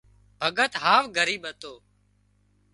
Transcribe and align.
ڀڳت 0.43 0.73
هاوَ 0.83 1.03
ڳريٻ 1.15 1.41
هتو 1.49 1.73